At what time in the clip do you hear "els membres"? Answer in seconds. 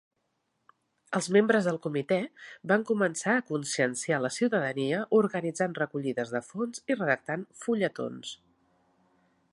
1.17-1.67